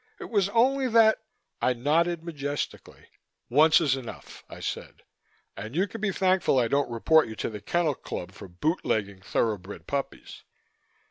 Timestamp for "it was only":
0.19-0.87